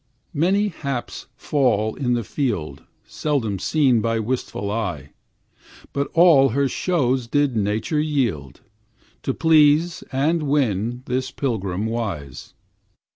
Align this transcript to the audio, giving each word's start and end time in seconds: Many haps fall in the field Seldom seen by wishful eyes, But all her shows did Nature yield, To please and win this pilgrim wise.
Many 0.33 0.69
haps 0.69 1.27
fall 1.35 1.93
in 1.93 2.13
the 2.15 2.23
field 2.23 2.85
Seldom 3.05 3.59
seen 3.59 4.01
by 4.01 4.17
wishful 4.19 4.71
eyes, 4.71 5.09
But 5.93 6.07
all 6.15 6.49
her 6.49 6.67
shows 6.67 7.27
did 7.27 7.55
Nature 7.55 7.99
yield, 8.01 8.61
To 9.21 9.35
please 9.35 10.01
and 10.11 10.41
win 10.41 11.03
this 11.05 11.29
pilgrim 11.29 11.85
wise. 11.85 12.55